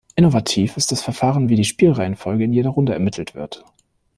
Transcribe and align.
Innovativ 0.15 0.77
ist 0.77 0.91
das 0.91 1.03
Verfahren, 1.03 1.47
wie 1.49 1.55
die 1.55 1.63
Spielreihenfolge 1.63 2.43
in 2.43 2.53
jeder 2.53 2.71
Runde 2.71 2.93
ermittelt 2.95 3.35
wird. 3.35 3.63